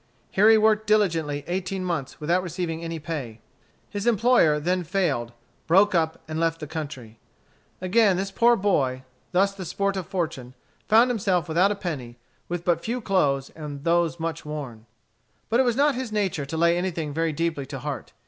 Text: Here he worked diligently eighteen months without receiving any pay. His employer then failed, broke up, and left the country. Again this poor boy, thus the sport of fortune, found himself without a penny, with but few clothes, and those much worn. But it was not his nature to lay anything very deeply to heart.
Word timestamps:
Here 0.31 0.49
he 0.49 0.57
worked 0.57 0.87
diligently 0.87 1.43
eighteen 1.45 1.85
months 1.85 2.19
without 2.19 2.41
receiving 2.41 2.83
any 2.83 2.97
pay. 2.97 3.39
His 3.87 4.07
employer 4.07 4.59
then 4.59 4.83
failed, 4.83 5.31
broke 5.67 5.93
up, 5.93 6.19
and 6.27 6.39
left 6.39 6.59
the 6.59 6.65
country. 6.65 7.19
Again 7.81 8.17
this 8.17 8.31
poor 8.31 8.55
boy, 8.55 9.03
thus 9.31 9.53
the 9.53 9.63
sport 9.63 9.95
of 9.95 10.07
fortune, 10.07 10.55
found 10.87 11.11
himself 11.11 11.47
without 11.47 11.69
a 11.71 11.75
penny, 11.75 12.17
with 12.49 12.65
but 12.65 12.83
few 12.83 12.99
clothes, 12.99 13.51
and 13.51 13.83
those 13.83 14.19
much 14.19 14.43
worn. 14.43 14.87
But 15.49 15.59
it 15.59 15.63
was 15.67 15.75
not 15.75 15.93
his 15.93 16.11
nature 16.11 16.47
to 16.47 16.57
lay 16.57 16.79
anything 16.79 17.13
very 17.13 17.31
deeply 17.31 17.67
to 17.67 17.77
heart. 17.77 18.13